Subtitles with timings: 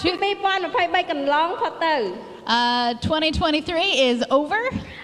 [0.00, 1.96] Two- 2023កន្លងផុតទៅ
[2.58, 4.62] Uh, 2023 is over.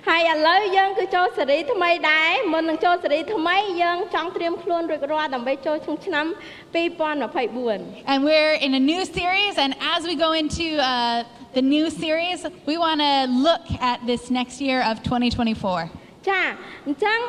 [0.09, 6.27] ហើយឥឡូវយើងគឺចូលសេរីថ្មីដែរមុននឹងចូលសេរីថ្មីយើងចង់ត្រៀមខ្លួនរួចរាល់ដើម្បីចូលក្នុងឆ្នាំ
[6.75, 9.55] 2024 And we're in a new series.
[9.65, 11.25] And as we go into uh,
[11.57, 12.39] the new series,
[12.71, 13.15] we want to
[13.49, 15.91] look at this next year of 2024.
[16.29, 16.41] ចា
[16.87, 17.21] អញ្ចឹង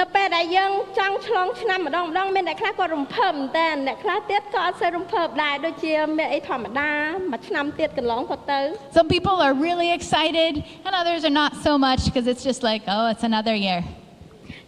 [0.00, 6.92] នៅពេលដែលយើងចង់ឆ្លងឆ្នាំម្ដងម្ដងមានអ្នកខ្លះគាត់រំភើបមែនតើអ្នកខ្លះទៀតក៏អត់សូវរំភើបដែរដូចជាមានអីធម្មតា
[7.32, 8.60] មួយឆ្នាំទៀតកន្លងផុតទៅ
[8.98, 10.52] Some people are really excited,
[10.86, 13.80] and others are not so much because it's just like, oh, it's another year.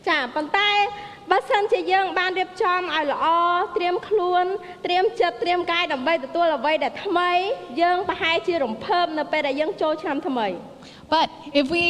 [0.08, 0.70] ចាប៉ុន្តែ
[1.30, 3.26] បើសិនជាយើងបានរៀបចំឲ្យល្អ
[3.76, 4.44] ត្រៀមខ្លួន
[4.86, 7.30] ត្រៀមចិត្តត្រៀមកាយដើម្បីទទួលអ្វីដែលថ្មី
[7.82, 10.46] យើងប្រហែលជារំភើបនៅពេលដែលយើងចូលឆ្នាំថ្មី
[11.14, 11.26] But
[11.60, 11.86] if we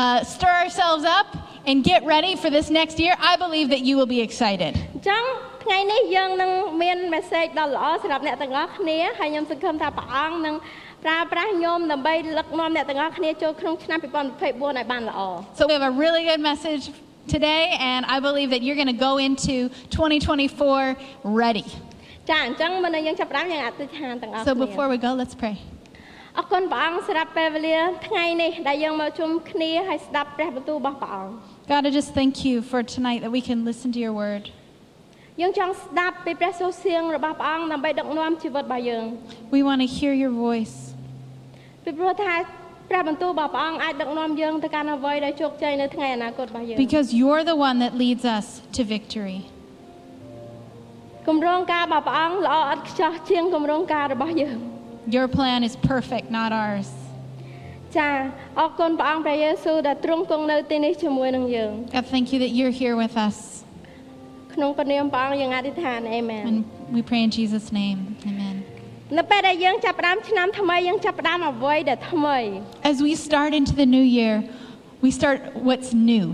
[0.00, 1.28] uh, stir ourselves up
[1.69, 4.71] and get ready for this next year, I believe that you will be excited.
[4.95, 5.23] អញ្ចឹង
[5.63, 10.55] ថ្ងៃនេះយើងនឹងមាន message ដ៏ល្អសម្រាប់អ្នកទាំងអស់គ្នាហើយខ្ញុំសង្ឃឹមថាព្រះអង្គនឹង
[11.05, 15.19] ប្រើប្រាស់ខ្ញុំដើម្បីដឹកនាំអ្នកទាំងអស់គ្នាចូលក្នុងឆ្នាំ2024ឲ្យបានល្អ
[15.59, 16.83] So we have a really good message
[17.35, 19.55] today, and I believe that you're going to go into
[19.89, 20.97] 2024
[21.43, 21.67] ready.
[22.29, 25.55] ចាអញ្ចឹងមុននឹងយើងចាប់ផ្ដើមយើងអធិដ្ឋានទាំងអស់ So គ្នា before we go, let's pray.
[26.39, 31.33] អរគុណព្រះអង្គសម្រាប់ពេលវេលាថ្ងៃនេះដែលយើងមកជុំគ្នាហើយស្ដាប់ព្រះបន្ទូលរបស់ព្រះអង្គ
[31.71, 34.43] God, I just thank you for tonight that we can listen to your word.
[35.41, 39.05] យើងចង់ស្ដាប់ពីព្រះសូរសៀងរបស់ព្រះអង្គដើម្បីដឹកនាំជីវិតរបស់យើង
[39.55, 40.75] We want to hear your voice
[41.83, 42.33] ពីព្រោះថា
[42.89, 49.39] ព្រះបន្ទូលរបស់ព្រះអង្គអាចដឹកនាំយើងទៅកាន់អ្វីដែលជោគជ័យនៅថ្ងៃអនាគតរបស់យើង because you're the one that leads us to victory.
[51.27, 54.57] គម្រោងការរបស់ព្រះអង្គល្អឥតខ្ចោះជាងគម្រោងការរបស់យើង
[55.17, 56.89] Your plan is perfect, not ours.
[57.97, 58.09] ចា
[58.59, 63.37] អរគុណព្រះអង្គព្រះយេស៊ូវដែលទ្រង់គង់នៅទីនេះជាមួយនឹងយើង God, thank you that you're here with us.
[64.53, 66.57] ក្នុងព្រះនាមព្រះអង្គយើងអធិដ្ឋានអេមែន And
[66.95, 67.99] we pray in Jesus' name.
[68.31, 68.55] Amen.
[69.17, 72.37] នៅពេលដែលយើងចាប់ផ្ដើមឆ្នាំថ្មីយើងចាប់ផ្ដើមអ្វីដែលថ្មី
[72.91, 74.33] As we start into the new year,
[75.03, 75.37] we start
[75.67, 76.25] what's new.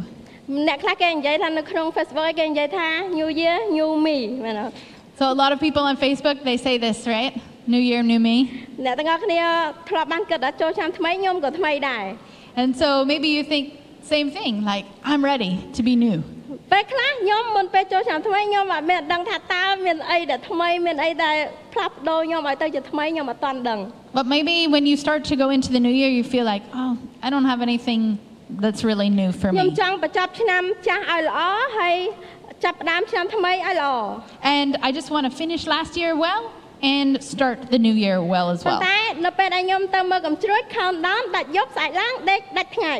[0.68, 2.88] អ្នកខ្លះគេនិយាយថានៅក្នុង Facebook គេនិយាយថា
[3.20, 4.74] New Year New Me មែនអត់
[5.20, 7.34] So a lot of people on Facebook, they say this, right?
[7.74, 8.36] New year, new me.
[8.86, 9.40] អ្នកទាំងអស់គ្នា
[9.90, 12.06] ធ្លាប់បានគិតថាចូលឆ្នាំថ្មីខ្ញុំក៏ថ្មីដែរ
[12.62, 13.64] And so maybe you think
[14.16, 16.18] same thing, like I'm ready to be new.
[16.74, 21.36] ពេលខ្លះខ្ញុំមុនពេលចូលឆ្នាំថ្មីខ្ញុំអត់មានដឹងថាតើមានអីដែលថ្មីមានអីដែល
[21.74, 23.80] ផ្លាស់ប្ដូរខ្ញុំឲ្យទៅជាថ្មីខ្ញុំអត់ទាន់ដឹង
[24.18, 26.92] But maybe when you start to go into the new year, you feel like, oh,
[27.26, 28.02] I don't have anything
[28.64, 29.78] that's really new for ខ្ញុំ me.
[29.82, 31.40] ចង់បញ្ចប់ឆ្នាំចាស់ឲ្យល្អ
[31.80, 31.96] ហើយ
[32.64, 33.94] ចាប់ផ្ដើមឆ្នាំថ្មីឲ្យល្អ
[34.58, 36.42] And I just want to finish last year well
[36.96, 38.86] and start the new year well as ប៉ុន្ well.
[38.88, 42.96] តែនៅពេលដែលខ្ញុំទៅមើលកំជ្រួច countdown ដាច់យប់ស្អែកឡើងដេកដាច់ថ្ងៃ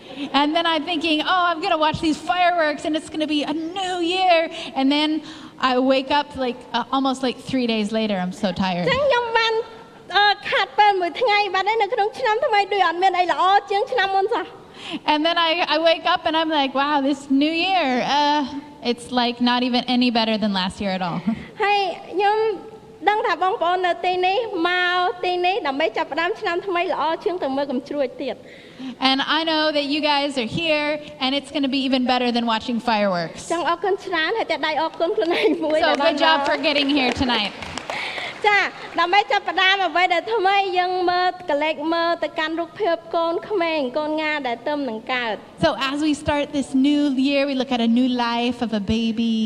[0.39, 3.31] And then I'm thinking, oh, I'm going to watch these fireworks and it's going to
[3.37, 4.37] be a new year.
[4.77, 5.09] And then
[5.71, 8.15] I wake up like uh, almost like three days later.
[8.23, 8.85] I'm so អ tired.
[8.85, 9.53] ញ្ចឹងខ្ញុំបាន
[10.15, 14.45] អឺខាត់ពេលមួយថ្ងៃបាត់ហើយនៅក្នុងឆ្នាំថ្មីដូចអត់មានអីល្អជាងឆ្នាំមុនសោះ
[15.11, 17.87] And then I, I wake up and I'm like, wow, this new year,
[18.19, 18.41] uh,
[18.91, 21.19] it's like not even any better than last year at all.
[21.63, 21.79] ហើយ
[22.11, 22.68] ខ្ញុំដឹង
[23.29, 28.35] ថាបងប្អូននៅទីនេះមកទីនេះដើម្បីចាប់ផ្ដើមឆ្នាំថ្មីល្អជាងទៅមើលកំជ្រួចទៀត
[29.09, 30.89] And I know that you guys are here
[31.23, 33.39] and it's going to be even better than watching fireworks.
[33.51, 37.51] ចង់អរគុណច្រើនហើយតែដៃអរគុណខ្លួនឯងមួយ So ដែលបាន good job មក for getting here tonight.
[38.47, 38.57] ចា
[38.99, 45.35] ដើម្បីចាប់ផ្ដើមអ្វីដែលថ្មីយើងមើលកលេចមើលទៅកាន់រូបភាពកូនក្មេងកូនងាដែលទៅនឹងកើត
[45.65, 48.83] So as we start this new year, we look at a new life of a
[48.95, 49.37] baby.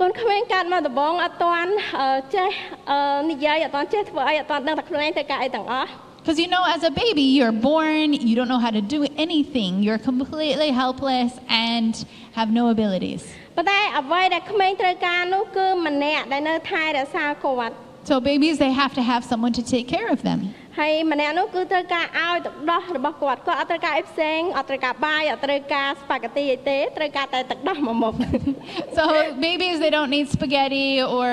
[0.00, 1.70] កូនក្មេងកើតមកដំបងអត់ទាន់
[2.00, 2.50] អឺចេះ
[2.90, 9.70] អឺនិយាយអត់ទាន់ចេះធ្វើអីអត់ទាន់ដឹងថាខ្លួនឯងត្រូវការអីទាំងអស់ Because you know, as a baby, you're born, you don't know how to do anything,
[9.84, 11.32] you're completely helpless
[11.70, 11.92] and
[12.38, 13.22] have no abilities.
[13.56, 17.74] ប៉ុន្តែអ្វីដែលក្មេងត្រូវការនោះគឺម្នាក់ដែលនៅថែរក្សាគាត់
[18.10, 20.40] So babies, they have to have someone to take care of them.
[20.78, 28.14] ហើយម្នាក់នោះគឺត្រូវការឲ្យទឹកដោះរបស់គាត់គាត់អត់ត្រូវការអីផ្សេងអត់ត្រូវការបាយអត់ត្រូវការស្ប៉ាហ្គេទីអីទេត្រូវការតែទឹកដោះមួយមុខ
[28.96, 29.04] So
[29.48, 31.28] babies, they don't need spaghetti or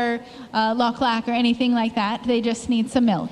[0.60, 2.16] uh, lock lack or anything like that.
[2.32, 3.32] They just need some milk.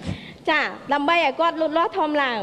[0.50, 0.62] ចា
[0.94, 2.42] ដើម្បីឲ្យគាត់លូតលាស់ធំឡើង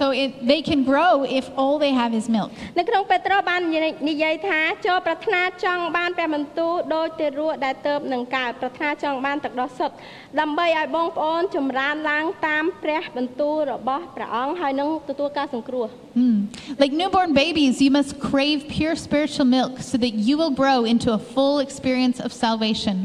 [0.00, 2.50] So it, they can grow if all they have is milk.
[2.78, 9.94] នៅក្នុងពេត្រុសបាននិយាយនិយាយថាចូលប្រាថ្នាចង់បានព្រះបន្ទូលដោយទារកដែលទៅនឹងកើតប្រាថ្នាចង់បានទឹកដោះសុទ្ធ
[10.40, 15.86] ដើម្បីឲ្យបងប្អូនចម្រើនឡើងតាមព្រះបន្ទូលរបស់ព្រះអង្គហើយនឹងទទួលការសង្គ្រោះ
[16.18, 16.38] Hmm.
[16.82, 21.08] Like newborn babies, you must crave pure spiritual milk so that you will grow into
[21.18, 22.96] a full experience of salvation.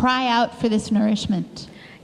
[0.00, 1.52] Cry out for this nourishment.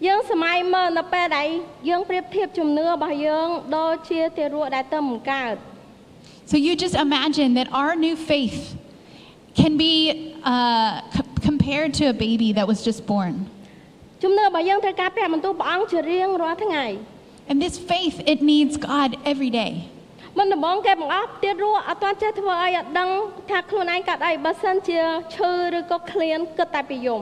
[0.07, 1.47] យើងសម័យមើលនៅពេលដែល
[1.89, 3.47] យើងប្រៀបធៀបជំនឿរបស់យើង
[3.77, 5.55] ដូចជាទារកដែលទៅមិនកើត
[6.51, 8.59] So you just imagine that our new faith
[9.59, 9.93] can be
[10.53, 13.33] uh, c- compared to a baby that was just born.
[14.23, 16.85] ជំនឿរបស់យើងត្រូវការព្រះបន្ទូលព្រះអង្គជារៀងរាល់ថ្ងៃ
[17.49, 19.73] And this faith, it needs God every day.
[20.37, 23.09] មុនដំបូងគេបង្អស់ទៀតរស់អត់ទាន់ចេះធ្វើអីអត់ដឹង
[23.49, 24.99] ថាខ្លួនឯងកាត់អីបើសិនជា
[25.35, 27.21] ឈឺឬក៏ឃ្លានគិតតែពីយំ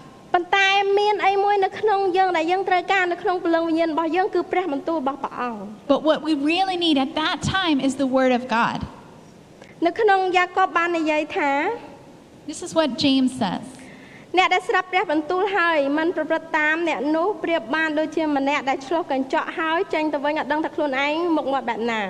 [0.33, 0.67] ប៉ុន្តែ
[0.99, 5.61] មានអីមួយនៅក្នុងយើងដែលយើងត្រូវការនៅក្នុងព្រលឹងវិញ្ញាណរបស់យើងគឺព្រះបន្ទូលរបស់ព្រះអង្គ
[5.93, 8.79] But what we really need at that time is the Word of God.
[9.85, 11.51] នៅក្នុងយ៉ាកបបាននិយាយថា
[12.49, 13.65] This is what James says.
[14.37, 22.01] អ្នកដែលស្ដាប់ព្រះបន្ទូលហើយមិនប្រព្រឹត្តតាមអ្នកនោះប្រៀបបានដូចជាម្នាក់ដែលឆ្លោះកញ្ចក់ហើយចេញទៅវិញអត់ដឹងថាខ្លួនឯងមុខមាត់បែបណា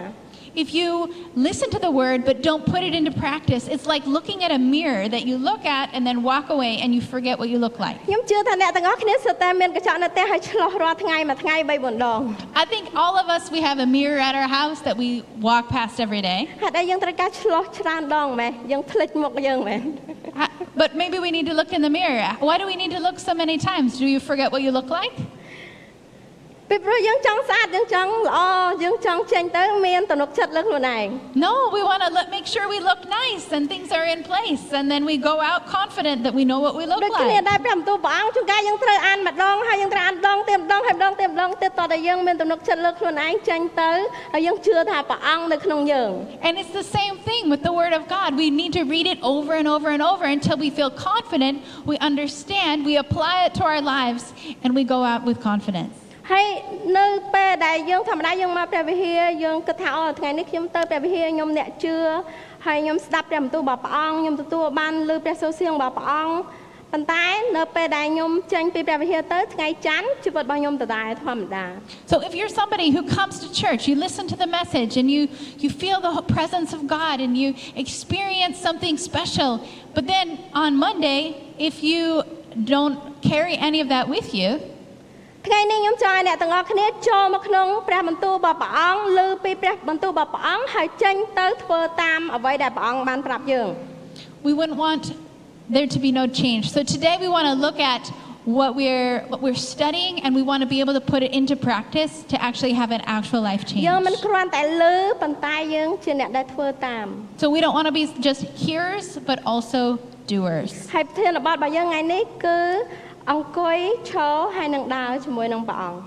[0.55, 4.43] If you listen to the word but don't put it into practice, it's like looking
[4.43, 7.49] at a mirror that you look at and then walk away and you forget what
[7.49, 8.05] you look like.
[12.53, 15.69] I think all of us we have a mirror at our house that we walk
[15.69, 16.49] past every day.
[20.75, 22.35] But maybe we need to look in the mirror.
[22.39, 23.97] Why do we need to look so many times?
[23.97, 25.13] Do you forget what you look like?
[26.70, 28.38] ពីព្រោះយើងចង់ស្អាតយើងចង់ល្អ
[28.84, 31.06] យើងចង់ចេញទៅមានទំនុកចិត្តលើខ្លួនឯង
[31.46, 34.64] No, we want to look, make sure we look nice and things are in place.
[34.78, 37.48] And then we go out confident that we know what we look ដូចគ្នា like.
[37.50, 43.90] ដែរព្រះបន្ទូលព្រះអង្គជួនកាលយើងត្រូវអានម្ដងហើយយើងត្រូវអានម្ដងទៀតម្ដងហើយម្ដងទៀតម្ដងទៀតតតែយើងមានទំនុកចិត្តលើខ្លួនឯងចេញទៅ
[44.34, 46.10] ហើយយើងជឿថាព្រះអង្គនៅក្នុងយើង
[46.46, 48.28] And it's the same thing with the Word of God.
[48.44, 51.56] We need to read it over and over and over until we feel confident,
[51.90, 54.24] we understand, we apply it to our lives,
[54.62, 55.96] and we go out with confidence.
[56.30, 56.46] ហើយ
[56.98, 61.96] នៅពេលដែលយើងធម្មតាយើងមកព្រះវិហារយើងគិតថាអូថ្ងៃនេះខ្ញុំទៅព្រះវិហារខ្ញុំអ្នកជឿ
[62.66, 66.36] ហើយខ្ញុំស្ដាប់ព្រះបន្ទូលរបស់ព្រះអង្គខ្ញុំទទួលបានឮព្រះសូរសៀងរបស់ព្រះអង្គ
[66.92, 67.24] ប៉ុន្តែ
[67.56, 71.64] នៅពេលដែលខ្ញុំចេញពីព្រះវិហារទៅថ្ងៃច័ន្ទជីវិតរបស់ខ្ញុំដដែលធម្មតា
[72.10, 75.22] So if you're somebody who comes to church, you listen to the message and you,
[75.62, 77.48] you feel the presence of God and you
[77.84, 79.50] experience something special,
[79.96, 80.26] but then
[80.64, 81.20] on Monday,
[81.68, 82.02] if you
[82.74, 82.98] don't
[83.30, 84.50] carry any of that with you,
[85.46, 93.68] ថ្ងៃនេះខ្ញុំចង់ឲ្យអ្នកទាំងអស់គ្នាចូលមកក្នុងព្រះបន្ទូលរបស់ព្រះអង្គឮពីព្រះបន្ទូលរបស់ព្រះអង្គហើយចេញទៅធ្វើតាមអ្វីដែលព្រះអង្គបានប្រាប់យើង
[94.46, 95.02] we wouldn't want
[95.76, 96.64] there to be no change.
[96.76, 98.02] So today we want to look at
[98.58, 101.54] what we're what we're studying and we want to be able to put it into
[101.56, 103.82] practice to actually have an actual life change.
[103.88, 104.84] យើងមិនគ្រាន់តែឮ
[105.22, 107.06] ប៉ុន្តែយើងជាអ្នកដែលធ្វើតាម
[107.42, 109.80] So we don't want to be just hearers but also
[110.32, 110.72] doers.
[110.94, 112.58] ហើយប្រធានបទរបស់យើងថ្ងៃនេះគឺ
[113.32, 113.78] អង្គុយ
[114.10, 116.00] ឈរហើយនឹងដើរជាមួយនឹងព្រះអង្គ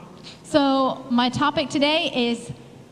[0.53, 0.61] So
[1.21, 2.37] my topic today is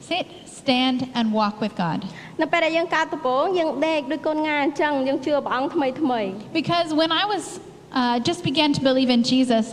[0.10, 0.26] sit,
[0.60, 2.00] stand and walk with God.
[2.42, 6.22] នៅពេលដែលយើងកើតដំបូងយើងដេកដូចកូនងាអញ្ចឹងយើងជឿព្រះអង្គថ្មីថ្មី
[6.60, 7.44] Because when I was
[8.00, 9.66] uh, just began to believe in Jesus,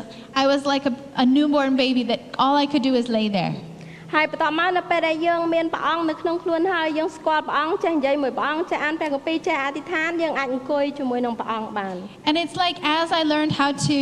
[0.42, 3.54] I was like a, a newborn baby that all I could do is lay there.
[4.13, 11.95] ហើយបន្តមកនៅពេលដែលយើងមានព្រះអង្គនៅក្នុងខ្លួនហើយយើងស្គាល់ព្រះអង្គចេះនិយាយមួយព្រះអង្គចេះអានព្រះគម្ពីរចេះអធិដ្ឋានយើងអាចអង្គុយជាមួយនឹងព្រះអង្គបាន
[12.27, 13.99] And it's like as I learned how to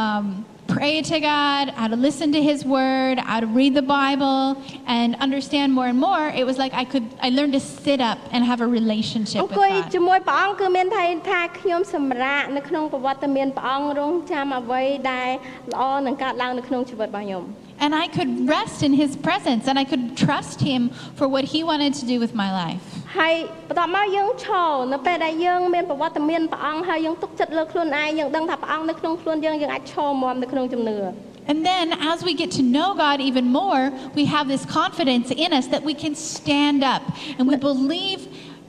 [0.00, 0.24] um,
[0.68, 4.42] pray to God, how to listen to His Word, how to read the Bible,
[4.86, 8.18] and understand more and more, it was like I could I learned to sit up
[8.34, 9.92] and have a relationship អ with ង្គុយ God.
[9.94, 14.82] ជាមួយព្រះអង្គគឺមានថាថាខ្ញុំសម្រាកនៅក្នុងប្រវត្តិមានព្រះអង្គរងចាំអ្វី
[15.12, 15.28] ដែល
[15.72, 17.44] ល្អនឹងកើតឡើងនៅក្នុងជីវិតរបស់ខ្ញុំ
[17.83, 20.81] And I could rest in His presence, and I could trust Him
[21.19, 22.83] for what He wanted to do with my life.
[23.17, 23.35] ហើយ
[23.69, 30.97] បន្តមកយើងឈរនៅពេលដែលយើងមានប្រវត្តិមានព្រះអង្គហើយយើងទុកចិត្តលើខ្លួនឯងយើងដឹងថាព្រះអង្គនៅក្នុងខ្លួនយើងយើងអាចឈរមាំនៅក្នុងជំនឿ
[31.45, 35.51] And then, as we get to know God even more, we have this confidence in
[35.51, 37.03] us that we can stand up
[37.37, 38.21] and we believe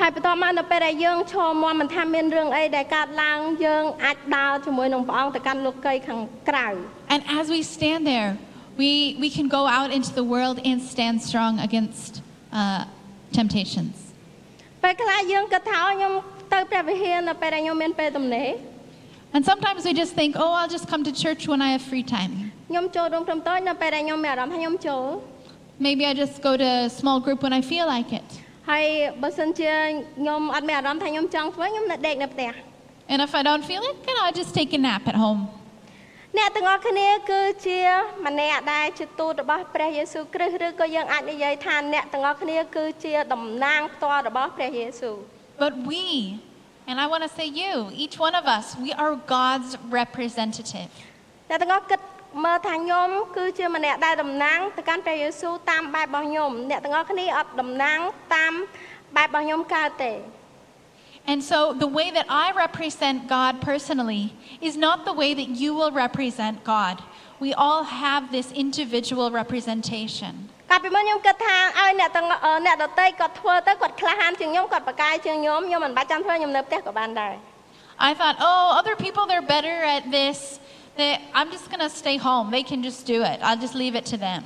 [0.00, 6.68] ហើយបន្តមកនៅពេលដែលយើងឈរមាំមិនថាមានរឿងអីដែលកើតឡើងយើងអាចដើរជាមួយនឹងព្រះអង្គទៅកាន់លោកីយខាងក្រៅ
[7.14, 8.30] And as we stand there,
[8.82, 8.90] we,
[9.22, 12.10] we can go out into the world and stand strong against
[12.60, 12.84] uh,
[13.38, 13.94] temptations.
[14.82, 16.12] ពេលខ្លះយើងគិតថាអូខ្ញុំ
[16.52, 18.48] ទៅព្រះវិហារនៅពេលដែលខ្ញុំមានពេលទំនេរ
[19.34, 22.06] And sometimes we just think, oh, I'll just come to church when I have free
[22.16, 22.32] time.
[22.70, 25.04] ខ្ញុំចូលរួមក្រុមតូចនៅពេលដែលខ្ញុំមានអារម្មណ៍ថាខ្ញុំចូល
[25.86, 28.28] Maybe I just go to a small group when I feel like it.
[28.69, 28.85] ហើយ
[29.21, 29.71] បើសិនជា
[30.17, 32.51] ខ្ញុំអត់មានអារម្មណ៍ថាខ្ញុំចង់ធ្វើខ្ញុំនៅដេកនៅផ្ទះ
[33.11, 35.41] And if I don't feel it, then I'll just take a nap at home.
[36.37, 37.79] អ្នកទាំងអស់គ្នាគឺជា
[38.25, 45.15] ម្នាក់ដែលជាទូតរបស់ព្រះយេស៊ូវគ្រីស្ទឬក៏យើងអាចនិយាយថាអ្នកទាំងអស់គ្នាគឺជាតំណាងផ្ទាល់របស់ព្រះយេស៊ូវ
[45.63, 46.03] But we,
[46.89, 47.73] and I want to say you,
[48.03, 50.89] each one of us, we are God's representative.
[51.49, 51.99] អ្នកទាំងអស់គិត
[52.44, 57.98] មើលថាខ្ញុំគឺជាម្នាក់ដែលតំណាងទៅកាន់ព្រះយេស៊ូវតាមបែបរបស់ខ្ញុំអ្នកទាំងអស់គ្នាអត់តំណាង
[58.34, 58.52] តាម
[59.16, 60.14] បែបរបស់ខ្ញុំកើតទេ
[61.32, 64.24] And so the way that I represent God personally
[64.68, 66.96] is not the way that you will represent God.
[67.44, 70.32] We all have this individual representation.
[70.70, 77.34] កាលពីមុនខ្ញុំគិតថាឲ្យអ្នកទាំងអឺអ្នកដតីគាត់ធ្វើទៅគាត់ក្លាហានជាងខ្ញុំគាត់បកកាយជាងខ្ញុំខ្ញុំមិនបាច់ចាំធ្វើខ្ញុំនៅផ្ទះក៏បានដែរ
[78.08, 80.58] I thought, oh, other people, they're better at this.
[80.98, 82.46] That I'm just going to stay home.
[82.56, 83.36] They can just do it.
[83.46, 84.42] I'll just leave it to them.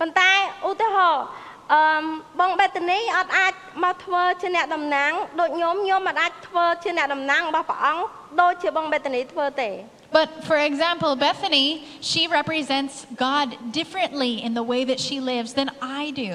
[0.00, 0.30] ប៉ុន្តែ
[0.68, 1.24] ឧទាហរណ៍
[1.72, 2.04] អឺម
[2.40, 3.52] បងបេតានីអត់អាច
[3.84, 8.02] មកធ្វើជាអ្នកតំណាងដូចខ្ញុំខ្ញុំមិនអាចធ្វើជាអ្នកតំណាងរបស់ព្រះអង្គ
[8.40, 9.70] ដូចជាបងបេតានីធ្វើទេ
[10.18, 11.66] But for example, Bethany,
[12.10, 12.94] she represents
[13.26, 15.68] God differently in the way that she lives than
[16.00, 16.30] I do.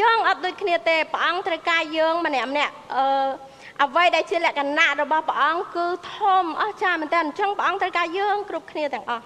[0.00, 3.04] យើងអត់ដូចគ្នាទេព្រះអង្គត្រូវការយើងម្នាក់ម្នាក់អឺ
[3.85, 9.25] អ្វីដែលជាលក្ខណៈរបស់ព្រះអង្គគឺធំអស្ចារ្យមែនតើអញ្ចឹងព្រះអង្គត្រូវការយើងគ្រប់គ្នាទាំងអស់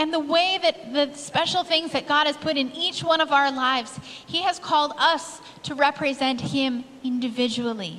[0.00, 3.30] And the way that the special things that God has put in each one of
[3.38, 3.92] our lives,
[4.34, 5.24] He has called us
[5.66, 6.70] to represent Him
[7.10, 7.94] individually.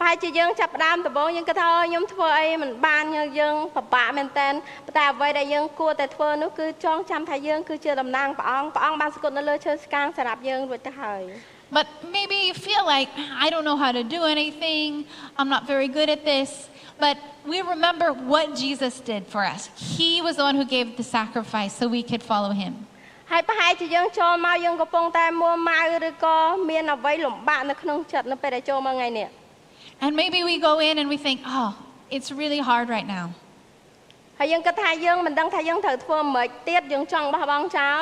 [0.00, 3.04] ប្រហែលជាយើងចាប់ផ្ដើមដំបូងយើងគិតថាអូខ្ញុំធ្វើអីមិនបាន
[3.40, 4.48] យើងពិបាកមែនតើ
[4.86, 11.22] ប៉ុន្តែអ្វីដែលយើងគួរតែធ្វើនោះគឺចងចាំថាយើងគឺជាតំណាងព្រះអង្គព្រះអង្គបានស្គត់នៅលើឈើស្កាងសម្រាប់យើងរួចទៅហើយ
[11.71, 13.09] But maybe you feel like,
[13.45, 15.05] I don't know how to do anything,
[15.37, 16.69] I'm not very good at this.
[16.99, 19.69] But we remember what Jesus did for us.
[19.75, 22.73] He was the one who gave the sacrifice so we could follow Him.
[23.31, 26.37] ហើយប្រហែលជាយើងចូលមកយើងកំពុងតែមួម៉ៅឬក៏
[26.69, 29.27] មានអ្វីលំបាកនៅក្នុងចិត្តនៅពេលដែលចូលមកថ្ងៃនេះ
[30.03, 31.71] And maybe we go in and we think, oh,
[32.15, 33.25] it's really hard right now.
[34.39, 38.01] ហើយយើងគិតថាយើងមិនដឹងថាយើងត្រូវធ្វើមិនទៀតយើងចង់បោះបង់ចោល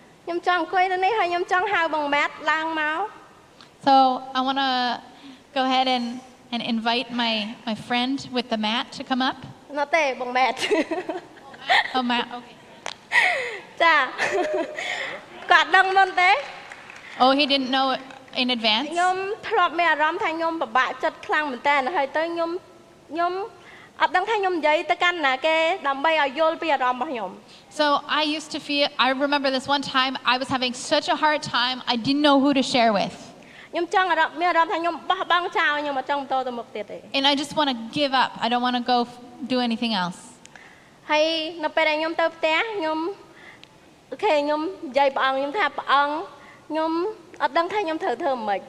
[0.30, 2.98] ខ្ញុំចង់អង្គុយនៅនេះហើយខ្ញុំចង់ហៅបងម៉ាត់ឡើងមក
[3.86, 3.94] So
[4.38, 4.70] I want to
[5.56, 6.06] go ahead and,
[6.52, 7.32] and invite my,
[7.68, 9.38] my friend with the mat to come up.
[9.78, 10.56] នៅទេបងម៉ាត់
[11.96, 12.26] Oh, Matt.
[12.36, 12.56] Okay.
[13.82, 13.94] ចា
[15.50, 16.30] គាត់ដឹងមុនទេ
[17.22, 18.00] Oh, he didn't know it
[18.42, 18.86] in advance.
[18.92, 19.16] ខ្ញុំ
[19.48, 22.50] ធ្លាប់មានអារម្មណ៍ថាខ្ញុំពិបាកចិត្តខ្លាំងមែនតើហើយទៅខ្ញុំ
[23.10, 23.32] ខ្ញុំ
[24.02, 25.56] អត់ដឹងថាខ្ញុំនិយាយទៅកាន់ណាគេ
[25.88, 27.30] ដើម្បីឲ្យយល់ពីអារម្មណ៍របស់ខ្ញុំ
[27.78, 27.84] So
[28.20, 31.40] I used to feel, I remember this one time I was having such a hard
[31.58, 33.14] time, I didn't know who to share with.
[33.72, 38.30] ខ្ញុំចង់អារម្មណ៍មានអារម្មណ៍ថាខ្ញុំបោះបង់ចោលខ្ញុំអត់ចង់បន្តទៅមុខទៀតទេ And I just want to give up.
[38.44, 39.14] I don't want to go f-
[39.52, 40.18] do anything else.
[41.10, 41.24] ហើយ
[41.64, 42.98] នៅពេលដែលខ្ញុំទៅផ្ទះខ្ញុំ
[44.10, 46.14] អូខេខ្ញុំនិយាយព្រះអង្គខ្ញុំថាព្រះអង្គ
[46.68, 46.90] ខ្ញុំ
[47.42, 48.60] អត់ដឹងថាខ្ញុំត្រូវធ្វើម៉េច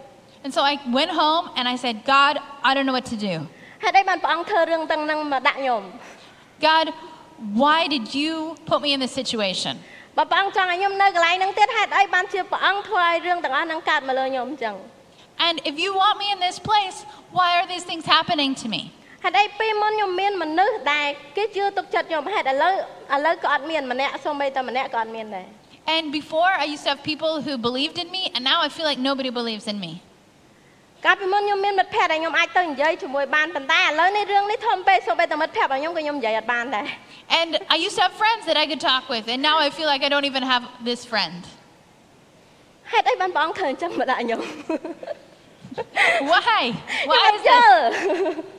[0.46, 2.34] And so I went home and I said, God,
[2.68, 3.36] I don't know what to do.
[3.84, 5.82] ហេតុអីបានព្រះអង្គធ្វើរឿងទាំងហ្នឹងមកដាក់ខ្ញុំ
[6.68, 6.86] God,
[7.64, 8.34] why did you
[8.70, 9.74] put me in this situation?
[10.18, 14.76] បើព្រះអង្គចង់ឲ្យខ្ញុំនៅកន្លែងហ្នឹងទៀតហេតុអីបានជាព្រះអង្គធ្វើឲ្យរឿងទាំងអស់ហ្នឹងកើតមកលើខ្ញុំអញ្ចឹង
[15.48, 16.98] And if you want me in this place,
[17.38, 18.82] why are these things happening to me?
[19.24, 21.08] ហេតុអីពេលមុនខ្ញុំមានមនុស្សដែល
[21.38, 22.74] គេជឿទុកចិត្តខ្ញុំហេតុឥឡូវ
[23.16, 25.48] ឥឡូវក៏អត់មានម្នាក់សូម្បីតែម្នាក់ក៏អត់មានដែរ
[25.96, 28.88] And before, I used to have people who believed in me, and now I feel
[28.92, 29.92] like nobody believes in me.
[31.06, 36.86] កាលពីមុនខ្ញុំមានមិត្តភ័ក្តិដែលខ្ញុំអាចទៅនិយាយជាមួយបានប៉ុន្តែឥឡូវនេះរឿងនេះធំពេកសូម្បីតែមិត្តភ័ក្តិរបស់ខ្ញុំក៏ខ្ញុំនិយាយអត់បានដែរ
[37.40, 39.88] And I used to have friends that I could talk with, and now I feel
[39.94, 41.40] like I don't even have this friend.
[42.92, 44.42] ហេតុអីបានព្រះអង្គធ្វើអញ្ចឹងមកដាក់ខ្ញុំ
[46.32, 46.42] Why?
[46.48, 48.51] ខ្ញុំ Why អ is ត់យ this?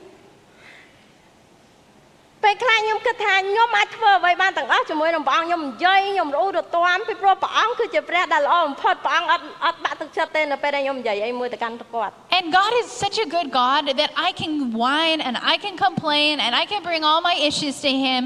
[2.52, 15.74] ល់ពេលខ្លះខ្ញុំគិតថាខ្ញុំអាចធ្វើអ្វីបានទាំងអស់ជាមួយនឹងព្រះអង្គខ្ញុំនិយាយខ្ញុំរអ៊ូរទាំពីព្រោះព្រះអង្គគឺជាព្រះដែលល្អបំផុតព្រះអង្គអត់អត់បាក់ទឹកចិត្តទេនៅពេលដែលខ្ញុំនិយាយអីមួយទៅកាន់គាត់ And God is such a good God that I can whine and I can
[15.86, 18.20] complain and I can bring all my issues to Him,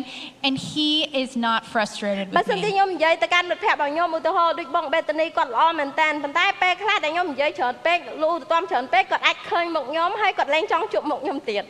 [0.47, 0.91] and He
[1.23, 2.73] is not frustrated បើ with សិនជា me.
[2.75, 11.65] ខ្ញុំនិយាយទៅកាន់មិត្តភ័ក្តិរបស់ខ្ញុំឧទាហរណ៍ដូចបងបេតានីគាត់ល្អមែនតើប៉ុន្តែពេលខ្លះដែលខ្ញុំនិយាយច្រើនពេកលូទៅតាមច្រើនពេកគាត់អាចឃើញមុខខ្ញុំហើយគាត់លែងចង់ជួបមុខខ្ញុំទៀត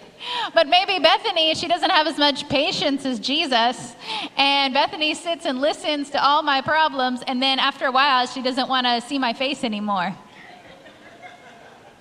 [0.58, 3.96] But maybe Bethany, she doesn't have as much patience as Jesus,
[4.36, 8.42] and Bethany sits and listens to all my problems, and then after a while, she
[8.42, 10.14] doesn't want to see my face anymore.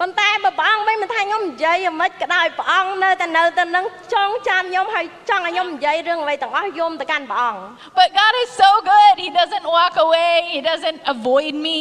[0.01, 7.61] ប៉ុន្តែបើព្រះអង្គវិញមិនថាខ្ញុំនិយាយអ្មិចក៏ដោយព្រះអង្គនៅតែនៅតែនឹងចងចាំខ្ញុំហើយចង់ឲ្យខ្ញុំនិយាយរឿងអ្វីទាំងអស់យំទៅកាន់ព្រះអង្គ
[7.99, 9.13] But God is so good.
[9.25, 11.79] He doesn't walk away, He doesn't avoid me.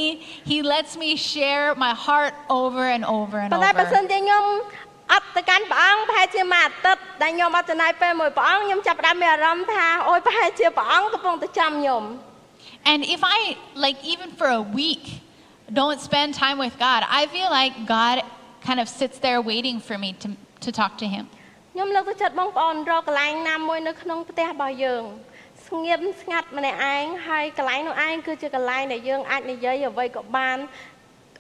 [0.51, 4.11] He lets me share my heart over and over and ប៉ុន្តែបើសិន over.
[4.13, 4.45] ជាខ្ញុំ
[5.12, 12.04] អត់ទៅកាន់ព្រះអង្គប្រហែលជាមួយអាទិត្យដែលខ្ញុំអត់ចំណាយពេលមួយព្រះអង្គខ្ញុំចាប់ផ្ដើមមានអារម្មណ៍ថាអូយប្រហែលជាព្រះអង្គកំពុងតែចាំខ្ញុំ
[12.92, 15.06] And if I, like, even for a week,
[15.80, 18.18] don't spend time with God, I feel like God
[18.68, 20.28] kind of sits there waiting for me to,
[20.66, 21.26] to talk to Him.
[21.74, 25.04] ខ្ញុំលើកទឹកចិត្តបងប្អូនរកកន្លែងណាមួយនៅក្នុងផ្ទះរបស់យើង
[25.68, 30.58] ស្ងៀមស្ងាត់ម្នាក់ឯងហើយកន្លែងនោះឯងគឺជាកន្លែងដែលយើងអាចនិយាយអ្វីក៏បាន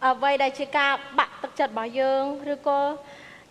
[0.05, 2.79] អ្វីដែលជាការបាក់ទឹកចិត្តរបស់យើងឬក៏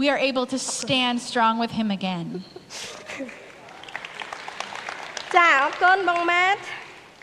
[0.00, 2.26] we are able to stand strong with Him again.
[5.36, 6.62] ចាអរគុណបងម៉ាត់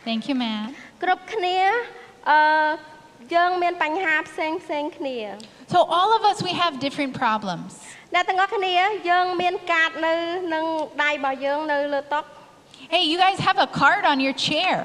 [0.07, 0.69] Thank you, Matt.
[1.03, 1.57] គ្រប់គ្នា
[2.29, 2.39] អឺ
[3.35, 5.17] យើងមានបញ្ហាផ្សេងផ្សេងគ្នា
[5.73, 7.71] So, all of us, we have different problems.
[8.15, 8.73] អ្នកទាំងអស់គ្នា
[9.09, 10.13] យើងមានកាតនៅ
[10.53, 10.65] នឹង
[11.03, 12.19] ដៃរបស់យើងនៅលើតុ
[12.93, 14.75] Hey, you guys have a card on your chair.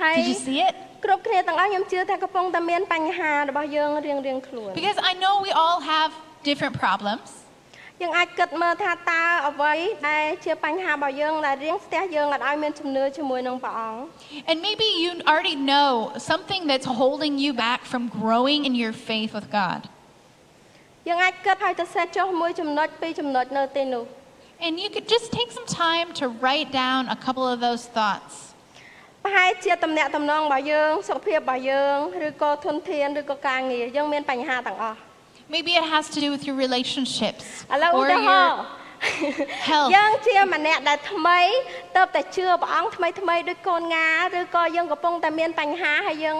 [0.00, 0.74] ហើយ Did you see it?
[1.04, 6.10] គ្រប់គ្នាទាំងអស់ខ្ញុំជឿថាកំពុងតែមានបញ្ហារបស់យើងរៀងរៀងៗខ្លួន Because I know we all have
[6.48, 7.28] different problems.
[8.02, 9.74] យើងអាចគិតមើលថាតើអ្វី
[10.08, 14.00] ដែលជាបញ្ហារបស់យើងដែលរៀងស្ទះយើងអត់ឲ្យមានជំនឿជាមួយនឹងព្រះអង្គ
[14.50, 15.90] And maybe you already know
[16.30, 19.80] something that's holding you back from growing in your faith with God.
[21.08, 24.04] យើងអាចគិតហើយទៅសេះចុះមួយចំណុចពីរចំណុចនៅទីនោះ
[24.64, 28.34] And you could just take some time to write down a couple of those thoughts.
[29.24, 31.96] ប្រហែលជាតំណាក់តំណងរបស់យើងសុខភាពរបស់យើង
[32.28, 34.98] ឬក៏ធនធានឬក៏ការងារយើងមានបញ្ហាទាំងអស់
[35.54, 38.58] Maybe it has to do with your relationships ឥឡូវឧ or ទាហរណ៍
[39.22, 39.32] your
[39.70, 39.88] health.
[39.96, 41.40] យើងជាម្នាក់ដែលថ្មី
[41.96, 46.36] ទៅតែជឿព្រះអង្គថ្មីថ្មីដូចកូនងាឬក៏យើងកំពុងតែមានបញ្ហាហើយយើង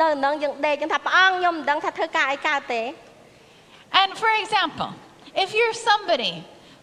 [0.00, 2.82] នៅនឹងយើងដេកយើងថាព្រះអង្គខ្ញុំមិនដឹងថាធ្វើការអីកើតទេ
[4.00, 4.90] And for example,
[5.44, 6.34] if you're somebody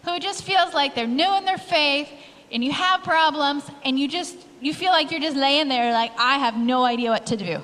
[0.06, 2.08] who just feels like they're new in their faith
[2.52, 4.34] and you have problems and you just
[4.66, 7.54] you feel like you're just laying there like I have no idea what to do.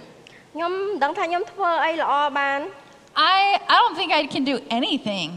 [0.55, 2.61] ខ្ញុំមិនដឹងថាខ្ញុំធ្វើអីល្អបាន
[3.35, 3.39] I
[3.73, 5.29] I don't think I can do anything.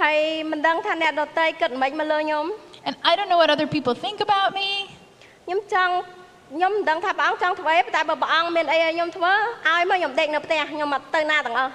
[0.00, 0.18] ហើយ
[0.50, 2.44] មិនដឹងថាអ្នកដទៃគិតមិនមកលើខ្ញុំ
[2.86, 4.68] And I don't know what other people think about me.
[5.46, 5.92] ខ្ញុំចង់
[6.54, 9.32] ខ្ញុំមិនដឹងថាព្រះអង្គចង់ធ្វើអីតែបើព្រះអង្គមានអីឲ្យខ្ញុំធ្វើ
[9.68, 11.72] ឲ្យមកខ្ញុំដេកនៅផ្ទះខ្ញុំអត់ទៅណាទាំងអស់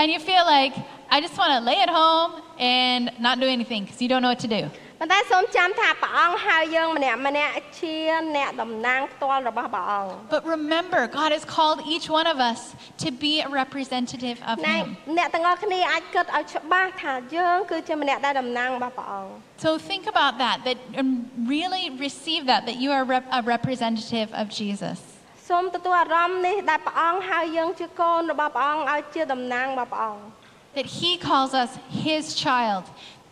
[0.00, 0.72] And you feel like
[1.14, 2.30] I just want to lay at home
[2.78, 4.62] and not do anything because you don't know what to do.
[5.04, 7.96] ប៉ុន្តែសូមចាំថាព្រះអង្គហៅយើងម្នាក់ម្នាក់ជា
[8.36, 12.60] អ្នកតំណាងផ្ទាល់របស់ព្រះអង្គ But remember, God has called each one of us
[13.04, 14.86] to be a representative of ណែ Him.
[15.18, 19.30] អ្នកទាំងអស់គ្នាអាចគិតឲ្យច្បាស់ថាយើងគឺជាម្នាក់ដែលតំណាងរបស់ព្រះអង្គ
[19.64, 21.08] So think about that, that and
[21.54, 24.98] really receive that, that you are rep- a representative of Jesus.
[25.48, 30.22] សូមទទួលអារម្មណ៍នេះដែលព្រះអង្គហៅយើងជាកូនរបស់ព្រះអង្គឲ្យជាតំណាងរបស់ព្រះអង្គ
[30.78, 31.70] That He calls us
[32.06, 32.84] His child,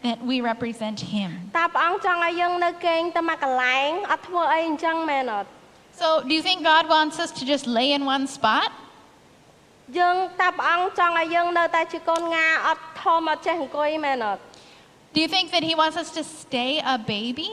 [0.06, 1.30] that we represent Him.
[1.58, 5.48] តើព្រះអង្គចង់ឲ្យយើងនៅគេងទៅមកកន្លែងអត់ធ្វើអីអញ្ចឹងមែនអត់
[6.00, 8.70] So do you think God wants us to just lay in one spot?
[9.98, 14.42] យើងតើព្រះអង្គចង់ឲ្យយើងនៅតែជាកូនងាអត់ធំអត់ចេះអង្គុយមែនអត់
[15.14, 17.50] Do you think that He wants us to stay a baby?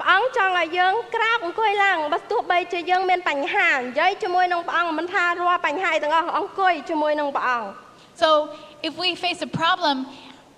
[0.00, 7.68] ព្រះអង្គចង់ឲ្យយើងក្រោកអង្គុយឡើងបើទោះបីជាយើងមានបញ្ហានិយាយជាមួយនឹងព្រះអង្គមិនថារាល់បញ្ហាទាំងអស់អង្គុយជាមួយនឹងព្រះអង្គ
[8.22, 8.28] So
[8.88, 9.96] if we face a problem,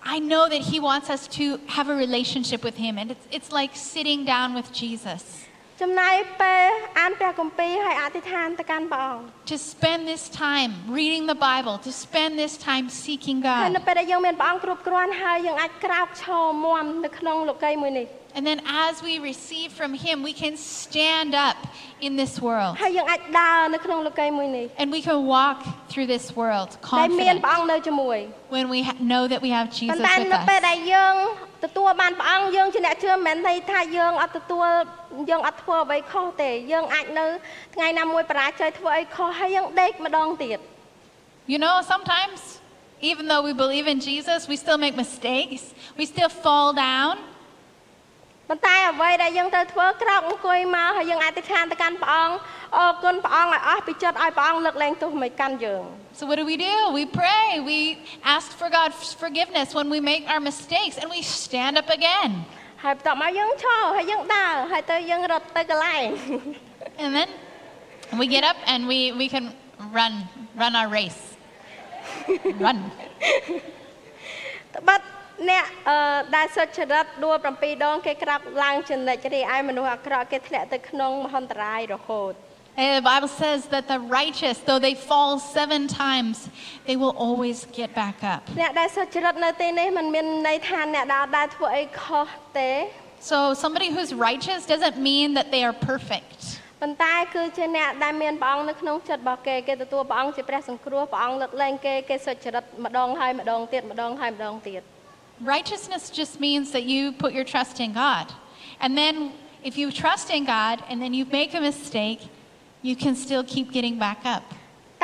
[0.05, 3.51] I know that He wants us to have a relationship with Him, and it's, it's
[3.51, 5.45] like sitting down with Jesus.
[9.45, 13.73] To spend this time reading the Bible, to spend this time seeking God.
[18.32, 21.56] ពេលដែលយើងមានព្រះអង្គគ្រប់គ្រាន់ហើយយើងអាចក្រោកឈរមាំនៅក្នុងលោកីយ៍មួយនេះ And then as we receive from Him, we can stand up
[22.06, 22.72] in this world.
[22.82, 25.58] ហើយយើងអាចដើរនៅក្នុងលោកីយ៍មួយនេះ And we can walk
[25.90, 28.18] through this world ដែលមាន confident ព្រះអង្គនៅជាមួយ
[28.56, 30.66] when we ha- know that we have ប៉ុ Jesus ន្តែ with នៅពេល us.
[30.68, 31.14] ដែលយើង
[31.64, 34.68] ទទួលបានព្រះអង្គយើងជាអ្នកជឿមិនមែនន័យថាយើងអត់ទទួល
[35.30, 37.26] យើងអត់ធ្វើអ្វីខុសទេយើងអាចនៅ
[37.74, 40.58] ថ្ងៃណាមួយបរាជ័យធ្វើអីខុសហើយយើងដេកម្ដងទៀត
[41.52, 42.38] You know, sometimes,
[43.10, 45.62] even though we believe in Jesus, we still make mistakes.
[45.98, 47.14] We still fall down.
[48.48, 52.34] ប៉ុន្តែអ្វីដែលយើងត្រូវធ្វើក្រោកអង្គុយមកហើយយើងអធិដ្ឋានទៅកាន់ព្រះអង្គ
[52.76, 55.82] អរគុណព្រះអង្គឲ្យអស់ពីចិត្តឲ្យព្រះអង្គលើកលែងទោសមិនកាន់យើង
[56.18, 56.76] So what do we do?
[56.98, 57.48] We pray.
[57.70, 57.78] We
[58.34, 62.30] ask for God's forgiveness when we make our mistakes and we stand up again.
[62.84, 66.06] ហើយបន្ទាប់មកយើងឈរហើយយើងដើរហើយទៅយើងរត់ទៅកន្លែង
[67.02, 67.28] And then
[68.20, 69.44] we get up and we, we can
[69.98, 70.12] run,
[70.62, 71.20] run our race.
[72.64, 72.78] Run.
[74.74, 75.00] ត្បិត
[75.49, 75.97] អ្នកអឺ
[76.35, 82.33] ដែលសុចរិតដួល7ដងគេក្រាបឡើងចំណិចរីឯមនុស្សអាក្រក់គេធ្លាក់ទៅក្នុងមហន្តរាយរហូត
[82.75, 86.49] And the Bible says that the righteous, though they fall seven times,
[86.87, 88.41] they will always get back up.
[88.61, 92.27] អ្នកដែលសុចរិតនៅទីនេះมันមានន័យថាអ្នកដែលដែលធ្វើអីខុស
[92.59, 92.71] ទេ
[93.31, 96.39] So somebody who's righteous doesn't mean that they are perfect.
[96.81, 104.81] ប៉ុន្តែគឺជាអ្នកដែលមានព្រះអង្គនៅក្នុងចិត្តរបស់គេគេទទួលព្រះអង្គជាព្រះសង្គ្រោះព្រះអង្គលើកលែងគេគេសុចរិតម្ដងហើយម្ដងទៀតម្ដងហើយម្ដងទៀត
[105.42, 108.26] Righteousness just means that you put your trust in God.
[108.80, 109.32] And then
[109.62, 112.20] if you trust in God and then you make a mistake,
[112.82, 114.44] you can still keep getting back up.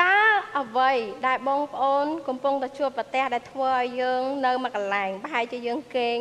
[0.01, 0.17] តើ
[0.59, 0.91] អ្វី
[1.27, 6.17] ដែលបងប្អូនកំពុងតែជួបប្រទះដែលធ្វើឲ្យយើងនៅមួយកន្លែងប្រហែលជាយើងគេង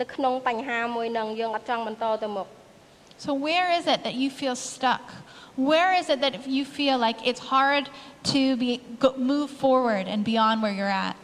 [0.00, 2.46] នៅក្នុងបញ្ហាមួយនឹងយើងអត់ចង់បន្តទៅមុខ
[3.24, 5.04] So where is it that you feel stuck?
[5.70, 7.84] Where is it that you feel like it's hard
[8.34, 8.70] to be
[9.02, 11.16] go, move forward and beyond where you're at?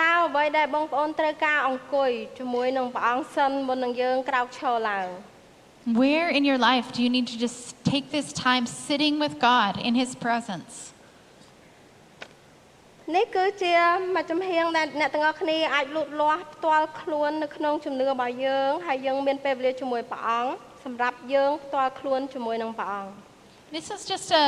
[0.00, 5.08] តើអ្វីដែលបងប្អូនត្រូវការអង្គុយជាមួយនឹងព្រះអង្គសិនមុននឹងយើងក្រោកឈរឡើង
[6.02, 7.58] Where in your life do you need to just
[7.92, 10.74] take this time sitting with God in His presence?
[13.14, 13.74] នេះគឺជា
[14.14, 20.52] មួយចំហៀងដែលអ្នកទាំងអស់គ្នាអាចលូតលាស់ផ្ទាល់ខ្លួននៅក្នុងជំនឿរបស់យើងហើយយើងមានពេលវេលាជាមួយព្រះអង្គ
[20.84, 23.12] សម្រាប់យើងផ្ទាល់ខ្លួនជាមួយនឹងព្រះអង្គ
[23.76, 24.46] This is just a,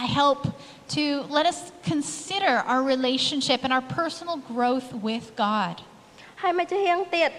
[0.00, 0.40] a help
[0.95, 5.75] to let us consider our relationship and our personal growth with God.
[6.41, 7.31] ហើយមួយចំហៀងទៀត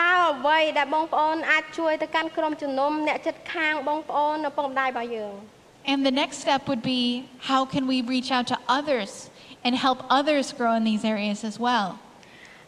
[0.00, 5.34] តើអ្វីដែលបងប្អូនអាចជួយទៅកាន់ក្រុមជំនុំអ្នកចិត្តខាងបងប្អូននៅពងម្ដាយរបស់យើង
[5.90, 7.02] And the next step would be
[7.50, 9.10] how can we reach out to others
[9.64, 11.88] and help others grow in these areas as well?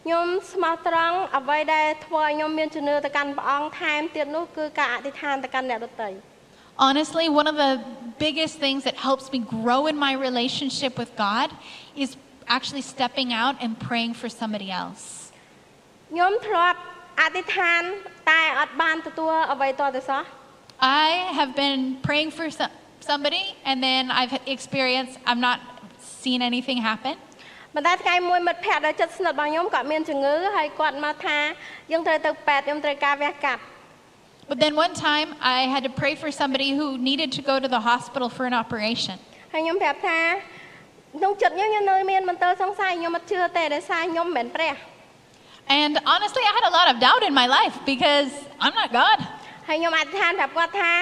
[0.04, 6.10] ខ្ញុំស្មោះត្រង់អ្វីដែលធ្វើឲ្យខ្ញុំមានជំនឿទៅកាន់ព្រះអង្គថែមទៀតនោះគឺការអធិដ្ឋានទៅកាន់អ្នកដទៃ
[6.86, 7.72] Honestly, one of the
[8.20, 11.50] biggest things that helps me grow in my relationship with God
[11.96, 12.16] is
[12.48, 15.32] actually stepping out and praying for somebody else.
[16.10, 16.78] ខ្ញុំធ្លាប់
[17.20, 17.82] អធិដ្ឋាន
[18.30, 20.22] តែអត់បានទទួលអ្វីតទៅសោះ
[21.04, 21.06] I
[21.38, 22.72] have been praying for some,
[23.10, 25.58] somebody and then I've experienced I'm not
[26.22, 27.14] seen anything happen.
[27.74, 31.38] ប៉ុន្តែថ្ងៃមួយមិត្តភ័ក្តិដែលចិត្តស្និទ្ធរបស់ខ្ញុំគាត់មានជំងឺហើយគាត់មកថា
[31.92, 33.62] យើងត្រូវទៅពេទ្យខ្ញុំត្រូវការវះកាត់
[34.48, 37.68] But then one time I had to pray for somebody who needed to go to
[37.76, 39.16] the hospital for an operation.
[39.52, 40.18] ហើយខ្ញុំប្រាប់ថា
[41.18, 44.74] ក្នុងចិត្តខ្ញុំខ្ញុំនៅមានមន្ទិលសង្ស័យខ្ញុំអត់ជឿទេដោយសារខ្ញុំមិនមែនព្រះ
[45.80, 48.30] And honestly, I had a lot of doubt in my life because
[48.64, 49.18] I'm not God.
[49.68, 50.92] ហើយខ្ញុំអធិដ្ឋានប្រាប់គាត់ថា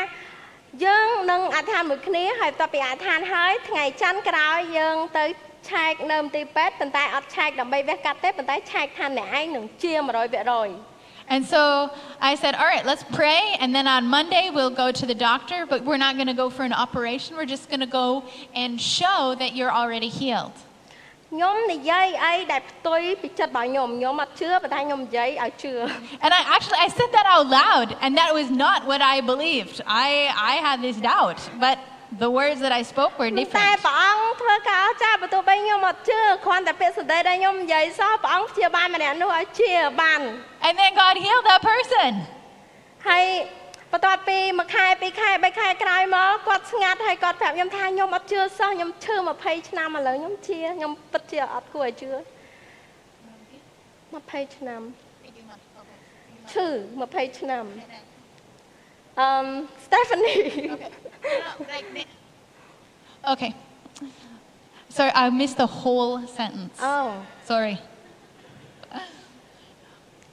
[0.84, 5.24] យើងនឹងអធិដ្ឋានមួយគ្នាហើយបន្ទាប់ពីអធិដ្ឋានហើយថ្ងៃច័ន្ទក្រោយយើងទៅ
[5.70, 10.87] ឆែកនៅមន្ទីរពេទ្យប៉ុន្តែអត់ឆែកដើម្បីវះកាត់ទេប៉ុន្តែឆែកថាអ្នកឯងនឹងជា100%
[11.28, 13.56] And so I said, all right, let's pray.
[13.58, 16.50] And then on Monday, we'll go to the doctor, but we're not going to go
[16.50, 17.36] for an operation.
[17.36, 18.24] We're just going to go
[18.54, 20.52] and show that you're already healed.
[21.34, 25.72] ខ្ញុំនិយាយអីដែលផ្ទុយពីចិត្តរបស់ខ្ញុំខ្ញុំអត់ជឿប៉ុន្តែខ្ញុំនិយាយឲ្យជឿ
[26.24, 29.76] And I actually, I said that out loud, and that was not what I believed.
[30.06, 30.10] I,
[30.52, 31.76] I had this doubt, but
[32.17, 33.79] the words that I spoke were តែ different.
[33.85, 40.21] ព្រះអង្គធ្វើការអស្ចារ្យបន្ទោះបីខ្ញុំអត់ជឿគ្រាន់តែពាក្យសម្ដីដែលខ្ញុំនិយាយសោះព្រះអង្គព្យាបាលម្នាក់នោះឲ្យជាបាន
[40.67, 42.09] And then God healed that person.
[43.09, 43.25] ហើយ
[43.91, 52.09] បន្ទាប់ពីមួយខែពីរខែបីខែក្រោយមកគាត់ស្ងាត់ហើយគាត់ប្រាប់ខ្ញុំថាខ្ញុំអត់ជឿសោះខ្ញុំឈឺ20ឆ្នាំឥឡូវខ្ញុំជាខ្ញុំពិតជាអត់គួរឲ្យជឿ
[54.11, 54.81] 20ឆ្នាំ
[56.51, 56.67] ឈឺ
[57.01, 57.65] 20ឆ្នាំ
[59.20, 59.28] អឺ
[59.86, 60.38] Stephanie
[63.32, 63.52] Okay.
[64.96, 66.76] Sorry, I missed the whole sentence.
[66.84, 66.96] អូ
[67.50, 67.76] Sorry.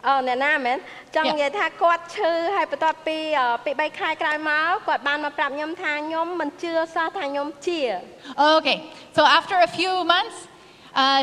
[0.06, 0.78] អូអ្នកណាមែន
[1.15, 1.36] ចង់ Yeah.
[1.36, 7.82] និយាយថាគាត់ឈឺហើយបន្ទាប់ពីអឺពី3ខែក្រោយមកគាត់បានមកប្រាប់ខ្ញុំថាខ្ញុំមិនជឿសោះថាខ្ញុំជា
[8.58, 8.78] Okay.
[9.17, 10.38] So after a few months,
[11.02, 11.22] uh,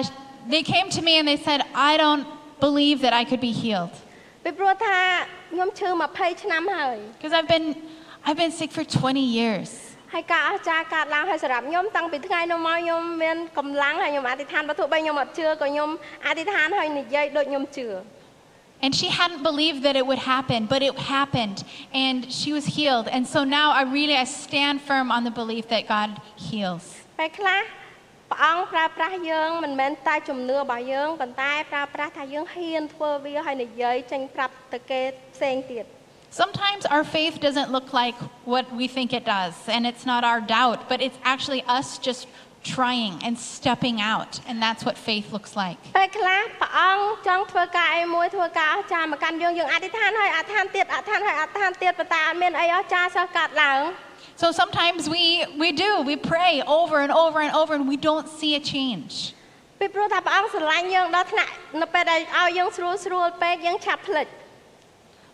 [0.52, 2.26] they came to me and they said, I don't
[2.66, 3.94] believe that I could be healed
[4.44, 4.98] ពីព្រោះថា
[5.52, 7.68] ខ្ញុំឈឺ20ឆ្នាំហើយ because I've been
[8.26, 9.70] I've been sick for 20 years.
[10.14, 15.90] ហើយការអស្ចារ្យកើតឡើងហើយសម្រាប់ខ្ញុំតាំងពីថ្ងៃនោះមកខ្ញុំមានកម្លាំងហើយខ្ញុំអធិដ្ឋានបើទោះបីខ្ញុំអត់ជឿក៏ខ្ញុំ
[16.26, 17.88] អធិដ្ឋានហើយនិយាយដូចខ្ញុំជឿ
[18.84, 21.58] And she hadn't believed that it would happen, but it happened
[21.92, 23.06] and she was healed.
[23.16, 26.10] And so now I really I stand firm on the belief that God
[26.48, 26.84] heals.
[27.18, 27.60] ពេលខ្លះ
[28.33, 35.01] ព្រះអង្គប្រើប្រាស់យើងមិនមែនតែជំនឿរបស់យើងប៉ុន្តែប្រើប្រាស់ថាយើងហ៊ានធ្វើវាហើយនិយាយចេញប្រាប់ទៅគេ
[35.35, 35.85] ផ្សេងទៀត
[36.43, 38.17] Sometimes our faith doesn't look like
[38.53, 42.21] what we think it does, and it's not our doubt, but it's actually us just
[42.77, 44.31] trying and stepping out.
[44.47, 45.77] And that's what faith looks like.
[45.97, 53.79] ពេលខ្លះព្រះអង្គចង់ធ្វើការអីមួយធ្វើការអស្ចារ្យមកកាន់យើងយើងអធិដ្ឋានហើយអធិដ្ឋានទៀតអធិដ្ឋានហើយអធិដ្ឋានទៀតប៉ុន្តែអត់មានអីអស្ចារ្យសោះកើតឡើង
[54.42, 58.28] So sometimes we, we do, we pray over and over and over and we don't
[58.28, 59.34] see a change.
[59.80, 64.26] ពីព្រោះថាព្រះអង្គស្រឡាញ់យើងដល់ថ្នាក់នៅពេលដែលឲ្យយើងស្រួលស្រួលពេកយើងឆាប់ភ្លេច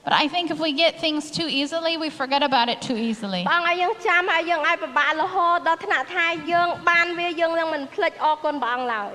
[0.06, 3.42] But I think if we get things too easily, we forget about it too easily.
[3.50, 9.12] ព្រះអង្គឲ្យយើងចាំហើយយើងឲ្យពិបាករហូតដល់ថ្នាក់ថាយើងបានវាយើងនឹងមិនភ្លេចអរគុណព្រះអង្គឡើយ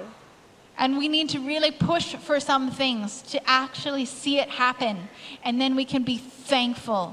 [0.81, 4.95] And we need to really push for some things to actually see it happen.
[5.45, 6.17] And then we can be
[6.53, 7.03] thankful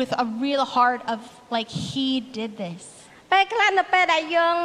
[0.00, 1.20] with a real heart of
[1.56, 2.08] like, He
[2.38, 2.82] did this.
[3.32, 4.56] ពេលខ្លះនៅពេលដែលយើង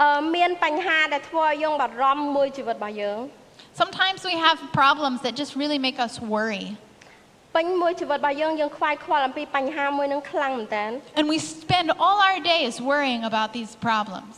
[0.00, 3.18] អឺមានបញ្ហាដែលធ្វើឲ្យយើងបារម្ភមួយជីវិតរបស់យើង
[3.82, 6.66] Sometimes we have problems that just really make us worry.
[7.56, 10.84] ពេញមួយជីវិតរបស់យើងយើងខ្វាយខ្វល់អំពីបញ្ហាមួយនឹងខ្លាំងមែនតើ
[11.18, 14.34] And we spend all our days worrying about these problems.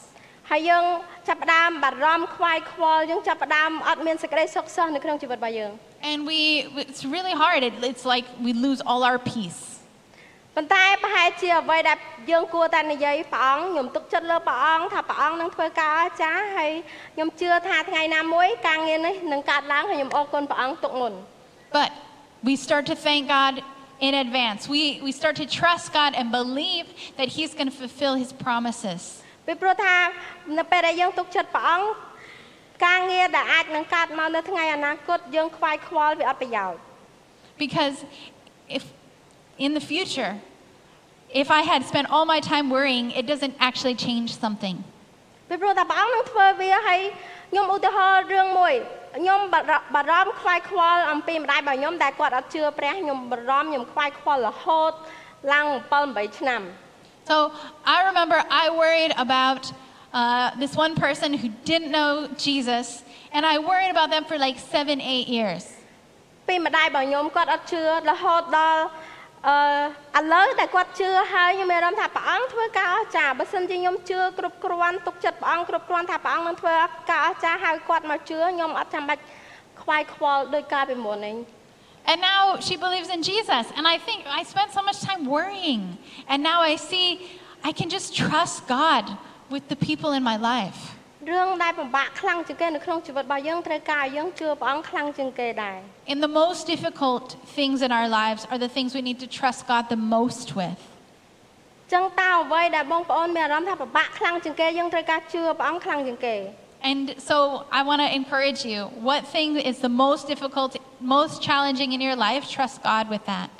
[0.50, 0.84] ហើយយើង
[1.28, 5.72] ចាប់ផ្ដើមបារម្ភខ្វាយខ្វល់យើងចាប់ផ្ដើមអត់មានសេចក្តីសុខសោះនៅក្នុងជីវិតរបស់យើង
[6.10, 6.40] And we,
[6.84, 7.60] it's really hard.
[7.68, 9.73] It, it's like we lose all our peace.
[10.55, 11.97] ប៉ុន្តែប្រហែលជាអ្វីដែល
[12.31, 16.71] យើងគួរតែនិយាយព្រះអង្គខ្ញុំទុកចិត្តលើព្រះអង្គថាព្រះអង្គនឹងធ្វើការអស្ចារ្យហើយ
[17.15, 21.13] ខ្ញុំជឿថាថ្ងៃណាមួយការងារនេះនឹងកើតឡើងហើយខ្ញុំអរគុណព្រះអង្គទុកមុន
[21.77, 21.89] But
[22.47, 23.53] we start to thank God
[24.07, 24.61] in advance.
[24.75, 26.85] We, we start to trust God and believe
[27.17, 29.01] that He's going to fulfill His promises.
[29.47, 29.95] ពីព្រោះថា
[30.57, 31.87] នៅពេលដែលយើងទុកចិត្តព្រះអង្គ
[32.85, 36.79] ការងារដែលអាចនឹងកើតមកនៅថ្ងៃអនាគតយើងខ្វាយខ្វល់វាអត់ប្រយោជន៍
[37.63, 37.95] Because
[38.77, 38.83] if
[39.58, 40.32] in the future,
[41.32, 44.76] if I had spent all my time worrying, it doesn't actually change something.
[45.48, 47.00] ពីព្រោះថាព្រះអង្គនឹងធ្វើវាហើយ
[47.50, 48.74] ខ្ញុំឧទាហរណ៍រឿងមួយ
[49.18, 54.92] ខ្ញុំបារបារម្ភខ្វាយខ្វល់អំពីម្ដាយរបស់ខ្ញុំដែលគាត់អត់ជឿព្រះខ្ញុំបារម្ភខ្ញុំខ្វាយខ្វល់រហូត
[55.52, 56.62] ឡើង7 8ឆ្នាំ
[57.30, 57.36] So
[57.94, 59.62] I remember I worried about
[60.12, 62.12] uh, this one person who didn't know
[62.46, 62.86] Jesus,
[63.34, 65.62] and I worried about them for like seven, eight years.
[66.48, 68.82] ពីម្ដាយរបស់ខ្ញុំគាត់អត់ជឿរហូតដល់
[69.48, 76.74] អឺឥឡូវដែលគាត់ជឿហើយខ្ញុំមានអារម្មណ៍ថាព្រះអង្គធ្វើការអស្ចារ្យបើសិនជាខ្ញុំជឿគ្រប់គ្រាន់ទុកចិត្តព្រះអង្គគ្រប់គ្រាន់ថាព្រះអង្គនឹងធ្វើ
[77.10, 79.22] ការអស្ចារ្យហើយគាត់មកជឿខ្ញុំអត់ចាំបាច់
[79.82, 81.36] ខ្វាយខ្វល់ដោយកាលពីមុននេះ
[82.10, 83.64] And now she believes in Jesus.
[83.76, 85.98] And I think I spent so much time worrying.
[86.28, 87.06] And now I see
[87.62, 89.04] I can just trust God
[89.50, 90.80] with the people in my life.
[91.30, 95.78] រឿងដែលពិបាកខ្លាំងជាងគេនៅក្នុងជីវិតរបស់យើងត្រូវការឲ្យយើងជឿព្រះអង្គខ្លាំងជាងគេដែរ
[96.12, 97.26] And the most difficult
[97.58, 100.80] things in our lives are the things we need to trust God the most with.
[101.92, 106.36] ចឹងតើអ្វីដែលបងប្អូនមានអារម្មណ៍ថាពិបាកខ្លាំងជាងគេយើងត្រូវការជឿព្រះអង្គខ្លាំងជាងគេ
[106.90, 107.36] And so
[107.78, 110.70] I want to encourage you what thing is the most difficult,
[111.16, 112.42] most challenging in your life?
[112.56, 113.54] Trust God with that.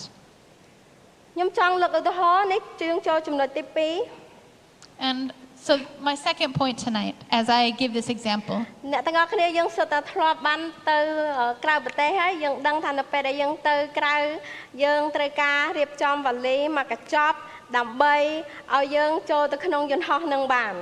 [1.35, 3.63] ខ្ញុំចង់លើកឧទាហរណ៍នេះជឿងចូលចំណុចទី
[4.21, 5.21] 2 And
[5.65, 8.59] so, my second point tonight, as I give this example,
[8.93, 10.99] អ្នកទាំងអស់គ្នាយើងសុទ្ធតែធ្លាប់បានទៅ
[11.41, 14.17] អឺក្រៅប្រទេសហើយយើងដឹងថានៅពេលដែលយើងទៅក្រៅ
[14.85, 17.37] យើងត្រូវការរៀបចំវ៉ាលីមកកញ្ចប់
[17.77, 18.17] ដើម្បី
[18.77, 20.75] ឲ្យយើងចូលទៅក្នុងយន្តហោះនឹងបាន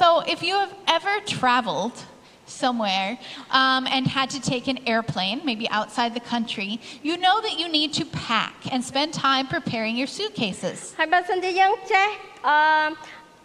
[0.00, 1.96] so if you have ever traveled
[2.46, 3.10] somewhere
[3.50, 7.68] um, and had to take an airplane, maybe outside the country, you know that you
[7.68, 10.94] need to pack and spend time preparing your suitcases.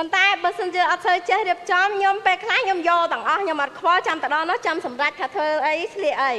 [0.00, 6.34] ប៉ុន្តែបើសិនជាអត់សូវចេះរៀបចំខ្ញុំពេលខ្លះខ្ញុំយកទាំងអស់ខ្ញុំអត់ខ្វល់ចាំទៅដល់នោះចាំសម្រេចថាធ្វើអីស្លៀកអី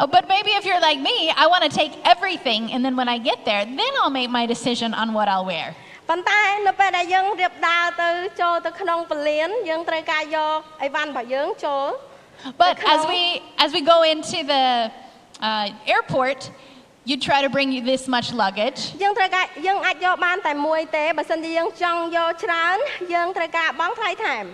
[0.00, 3.08] Uh, But maybe if you're like me, I want to take everything, and then when
[3.14, 5.66] I get there, then I'll make my decision on what I'll wear.
[6.10, 8.08] ប៉ុន្តែនៅពេលដែលយើងរៀបដើរទៅ
[8.40, 11.86] ចូលទៅក្នុងពលានយើងត្រូវការយកអីវ៉ាន់របស់យើងចូល
[12.62, 12.92] But Okay.
[12.94, 13.22] as we
[13.64, 14.64] as we go into the
[15.48, 16.40] uh, airport,
[17.09, 22.77] you try to bring you this much luggage, យើងត្រូវការយើងអាចយកបានតែមួយទេបើសិនជាយើងចង់យកច្រើន
[23.13, 24.45] យើងត្រូវការបង់ថ្លៃថែម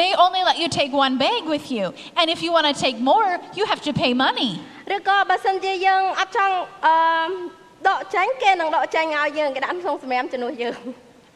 [0.00, 1.84] they only let you take one bag with you,
[2.18, 4.52] and if you want to take more, you have to pay money.
[4.94, 6.54] ឬក៏បើសិនជាយើងអត់ចង់
[6.86, 6.94] អឺ
[7.88, 10.78] ដកចេញគេនឹងដកចេញឲ្យយើងគេដាក់ក្នុងសម្រាមជំនួសយើង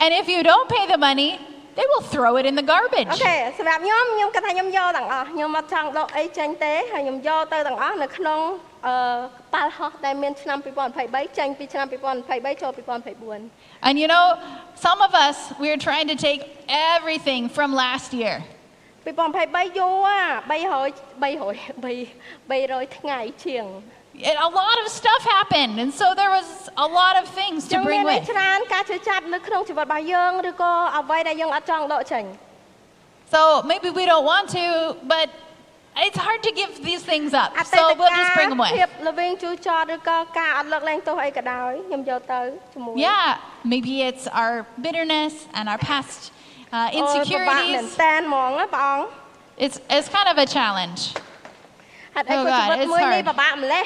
[0.04, 1.30] And if you don't pay the money,
[1.78, 3.10] they will throw it in the garbage.
[3.12, 8.38] អូខេសម្រាប់ខ្ញុំខ្ញុំគិតថាខ្ញុំយកទាំងអស់ខ្ញុំអត់ចង់ដកអីចេញទេហើយខ្ញុំយកទៅទាំងអស់នៅក្នុង
[8.71, 8.71] អឺ
[9.54, 10.58] ប៉ាល់ហោះដែលមានឆ្នាំ
[10.98, 11.86] 2023ចេញពីឆ្នាំ
[12.24, 14.26] 2023ចូល2024 And you know,
[14.86, 16.40] some of us, we're trying to take
[16.94, 18.36] everything from last year.
[19.04, 20.08] 2023យូរ
[20.50, 22.08] 300 300
[22.50, 23.66] 300ថ្ងៃជាង
[24.30, 26.48] And a lot of stuff happened, and so there was
[26.86, 28.28] a lot of things ចឹ to ងមាន bring ន័យ with.
[28.32, 32.24] ច្រើនការជឿចាប់នៅក្នុងជីវិតរបស់យើងឬក៏អ្វីដែលយើងអត់ចង់ដកចេញ
[33.34, 34.64] So maybe we don't want to,
[35.14, 35.26] but
[36.06, 37.50] it's hard to give these things up.
[37.58, 39.04] អតី So ត we'll កា just ល bring them ភាព away.
[39.08, 42.40] ល្វីងជូរចត់ឬក៏ការអត់លើកលែងទោសអីក៏ដោយខ្ញុំយកទៅ
[42.72, 43.26] ជាមួយ Yeah,
[43.72, 46.20] maybe it's our bitterness and our past
[46.76, 48.00] uh, អូយពិបាកមែន insecurities.
[48.02, 49.06] តែនហ្មងណាព្រះអង្គ
[49.64, 51.00] It's, it's kind of a challenge.
[52.14, 53.28] ហេតុអី Oh ក៏ជី God, វិត it's មួយនេះ hard.
[53.28, 53.84] ពិបាកម្លេះ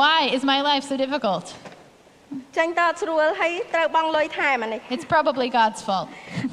[0.00, 1.44] Why is my life so difficult?
[2.56, 6.06] ចេញទៅអត់ស្រួលហើយត្រូវបង់លុយថែមអានេះ It's probably God's fault.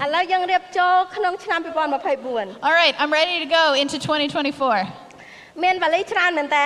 [0.04, 1.60] ឥឡូវយើងរៀបចូលក្នុងឆ្នាំ
[2.08, 5.64] 2024 All right, I'm ready to go into 2024.
[5.64, 6.60] មានវ៉ាលីច្រើនមែនត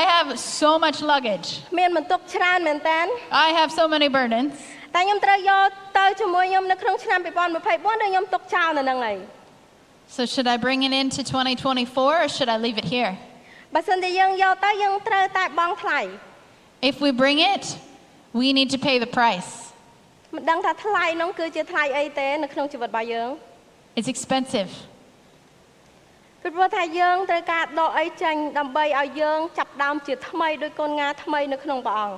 [0.00, 0.26] I have
[0.60, 1.48] so much luggage.
[1.78, 3.00] មានបន្ទុកច្រើនមែនតើ
[3.46, 4.52] I have so many burdens.
[4.94, 9.16] តែខ្ញុំត្រូវយកទៅជាមួយខ្ញុំនៅក្នុងឆ្នាំ2024ឬខ្ញុំទុកចោលនៅហ្នឹងហើយ
[10.16, 13.12] So should I bring it into 2024 or should I leave it here?
[13.74, 16.00] បើសិនជាយើងយកទៅយើងត្រូវតែបង់ថ្លៃ
[16.90, 17.64] If we bring it,
[18.40, 19.50] we need to pay the price.
[20.34, 23.30] មិនដឹងថាថ្លៃហ្នឹងគឺជាថ្លៃអីទេនៅក្នុងជីវិតរបស់យើង
[23.98, 24.70] It's expensive.
[26.42, 32.16] ពីព្រោះថាយើងត្រូវការដកអីចេញដើម្បីឲ្យយើងចាប់ផ្ដើមជាថ្មីដោយកូនងាថ្មីនៅក្នុងព្រះអង្គ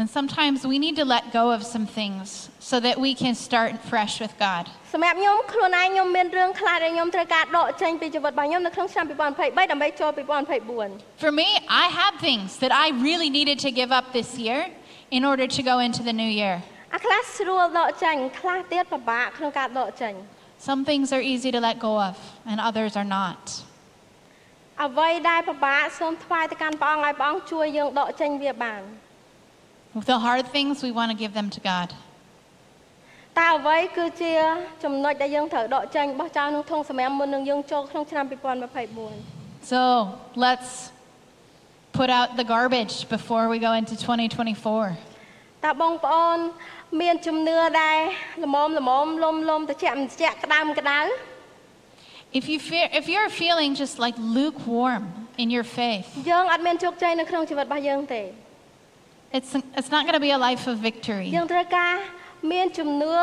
[0.00, 3.70] And sometimes we need to let go of some things so that we can start
[3.92, 4.64] fresh with God.
[4.92, 9.10] សម្រាប់ខ្ញុំខ្លួនឯងខ្ញុំមានរឿងខ្លះដែលខ្ញុំត្រូវការដកចេញពីជីវិតរបស់ខ្ញុំនៅក្នុងឆ្នាំ2023
[9.72, 10.10] ដើម្បីចូល
[10.70, 11.48] 2024 For me,
[11.82, 14.60] I had things that I really needed to give up this year
[15.16, 16.56] in order to go into the new year.
[16.94, 20.14] អាខ្លះស្រួលដកចេញខ្លះទៀតពិបាកក្នុងការដកចេញ
[20.68, 22.14] Some things are easy to let go of,
[22.50, 23.40] and others are not.
[24.84, 28.82] អ្វីដែលពិបាកសូមថ្វាយទៅកាន់ព្រះអង្គឲ្យព្រះអង្គជួយយើងដកចេញវាបាន
[30.12, 31.88] The hard things, we want to give them to God.
[33.38, 34.32] តើអ្វីគឺជា
[34.84, 39.80] ចំណុចដែលយើងត្រូវដកចេញបោះចោលក្នុងធុងសម្រាប់មុននឹងយើងចូលក្នុងឆ្នាំ2024 So
[40.44, 40.70] let's
[41.94, 44.96] put out the garbage before we go into 2024.
[45.64, 46.38] តើបងប្អូន
[47.00, 47.98] មានជំនឿដែល
[48.44, 51.00] ល្មមល្មមលំលំត្រជាក់មិនត្រជាក់ក្តៅមិនក្តៅ
[52.40, 55.04] If you fear, if you're feeling just like lukewarm
[55.42, 58.22] in your faith, យើងអត់មានជោគជ័យនៅក្នុងជីវិតរបស់យើងទេ
[59.38, 61.26] it's it's not going to be a life of victory.
[61.36, 61.94] យើងត្រូវការ
[62.52, 63.14] មានជំនឿ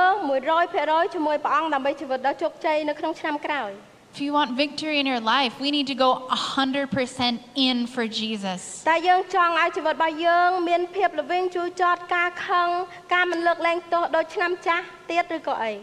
[0.54, 3.72] 100%ជាមួយព្រះអង្គដើម្បីជីវិតដ៏ជោគជ័យនៅក្នុងឆ្នាំក្រោយ
[4.14, 8.60] If you want victory in your life, we need to go 100% in for Jesus.
[8.90, 12.68] តែយើងចង់ឲ្យជីវិតរបស់យើងមានភាពល្វីងជូរចត់ការខឹង
[13.14, 15.74] ការមិនលើកលែងទោសដូចឆ្នាំចាស់ទៀតឬក៏អី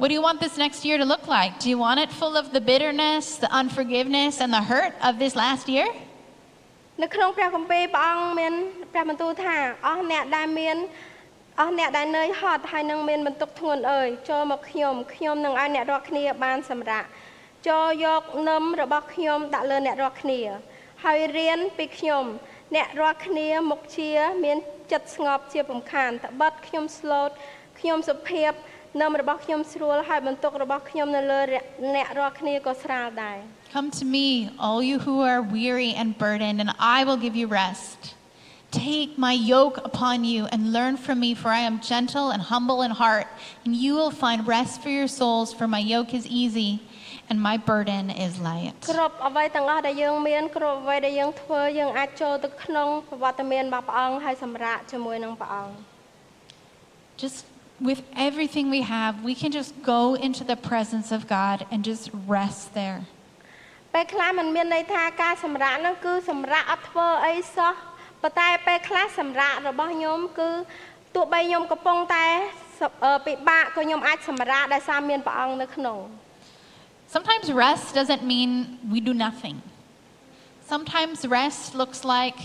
[0.00, 1.52] What do you want this next year to look like?
[1.64, 5.32] Do you want it full of the bitterness, the unforgiveness, and the hurt of this
[5.44, 5.88] last year?
[7.02, 8.52] នៅក្នុងព្រះគម្ពីរព្រះអង្គមាន
[8.92, 10.76] ព្រះបន្ទូលថាអស់អ្នកដែលមាន
[11.60, 17.04] អស់អ្នកដែលនឿយហត់ហើយនឹងមានបន្ទុកធ្ងន់អើយចូលមកខ្ញុំខ្ញុំនឹងឲ្យអ្នករាល់គ្នាបានសម្រាក
[17.67, 20.41] ចូលយកនឹមរបស់ខ្ញុំដាក់លើអ្នករាល់គ្នា
[21.03, 22.23] ហើយរៀនពីខ្ញុំ
[22.75, 24.11] អ្នករាល់គ្នាមុខជា
[24.43, 24.57] មាន
[24.91, 27.29] ចិត្តស្ងប់ជាពំខានត្បិតខ្ញុំស្លូត
[27.79, 28.51] ខ្ញុំសុភាព
[29.01, 31.39] នឹមរបស់ខ្ញុំស្រួលហើយបន្ទុករបស់ខ្ញុំនៅលើ
[31.95, 33.37] អ្នករាល់គ្នាក៏ស្រាលដែរ
[33.75, 34.27] Come to me,
[34.65, 37.99] all you who are weary and burdened, and I will give you rest.
[38.89, 42.79] Take my yoke upon you and learn from me, for I am gentle and humble
[42.87, 43.27] in heart,
[43.63, 46.71] and you will find rest for your souls, for my yoke is easy
[47.28, 48.74] and my burden is light.
[48.92, 55.74] គ្រប់អ្វីទាំងអស់ដែលយើងមានគ្រប់អ្វីដែលយើងធ្វើយើងអាចចូលទៅក្នុងប្រវត្តិមានរបស់ព្រះអង្គហើយសម្រាកជាមួយនឹងព្រះអង្គ
[57.22, 57.38] Just
[57.88, 62.04] with everything we have, we can just go into the presence of God and just
[62.36, 62.98] rest there.
[63.94, 67.74] ពេលខ្លះมันមានន័យថាការសម្រាកនោះគឺសម្រាកអត់ធ្វើអីសោះ
[68.22, 70.50] ប៉ុន្តែពេលខ្លះសម្រាករបស់ខ្ញុំគឺ
[71.14, 72.26] ទោះបីខ្ញុំកំពុងតែ
[72.80, 75.98] សអឺពិបាកក៏ខ្ញុំអាចសម្រាកដោយសារមានព្រះអង្គនៅក្នុង
[77.10, 79.62] Sometimes rest doesn't mean we do nothing.
[80.66, 82.38] Sometimes rest looks like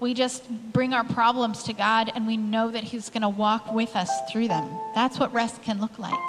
[0.00, 3.72] we just bring our problems to God and we know that He's going to walk
[3.72, 4.66] with us through them.
[4.94, 6.26] That's what rest can look like.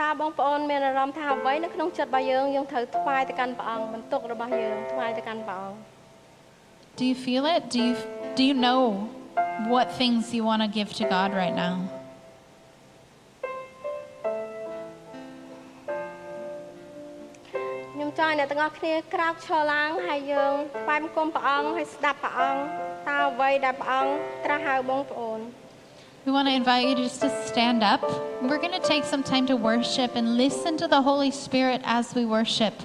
[0.00, 5.78] តើបងប្អូនមានអារម្មណ៍ថាអ្វីនៅក្នុងចិត្តរបស់យើងយើងត្រូវថ្វាយទៅកាន់ព្រះអង្គបន្ទុករបស់យើងថ្វាយទៅកាន់ព្រះអង្គ
[6.98, 7.60] Do you feel it?
[7.74, 7.94] Do you,
[8.38, 8.82] do you know
[9.72, 11.74] what things you want to give to God right now?
[18.19, 22.61] ចង់ឲ្យអ្នកទាំងអស់គ្នាក្រោកឈរឡើងហើយយើងថ្វាយបង្គំព្រះអង្គហើយស្ដាប់ព្រះអង្គ
[23.07, 24.11] តើអ្វីដែលព្រះអង្គ
[24.45, 25.39] ត្រាស់ហៅបងប្អូន
[26.25, 28.01] We want to invite you just to stand up.
[28.49, 32.05] We're going to take some time to worship and listen to the Holy Spirit as
[32.17, 32.75] we worship.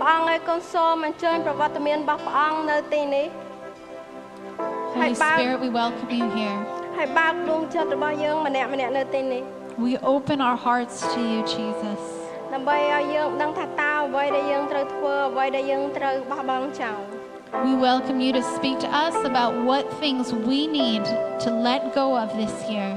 [0.00, 3.28] ព្រះអង្គហើយកូនសូមអញ្ជើញប្រវត្តិមានរបស់ព្រះអង្គនៅទីនេះ
[4.99, 5.35] Holy Hey, Bob.
[5.37, 6.57] Spirit, we welcome you here.
[6.97, 9.43] ហើយបើកដួងចិត្តរបស់យើងម្នាក់ម្នាក់នៅទីនេះ
[9.85, 12.01] We open our hearts to you, Jesus.
[12.53, 16.99] ដើម្បីឲ្យយើងដឹងថាតើអ្វីដែលយើងត្រូវធ្វើអ្វីដែលយើងត្រូវបោះបង់ចោល
[17.67, 21.03] We welcome you to speak to us about what things we need
[21.45, 22.89] to let go of this year.